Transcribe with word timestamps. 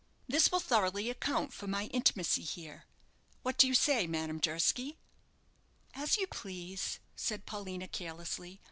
This 0.27 0.51
will 0.51 0.59
thoroughly 0.59 1.11
account 1.11 1.53
for 1.53 1.67
my 1.67 1.83
intimacy 1.93 2.41
here. 2.41 2.85
What 3.43 3.59
do 3.59 3.67
you 3.67 3.75
say, 3.75 4.07
Madame 4.07 4.39
Durski?" 4.39 4.97
"As 5.93 6.17
you 6.17 6.25
please," 6.25 6.97
said 7.15 7.45
Paulina, 7.45 7.87
carelessly. 7.87 8.59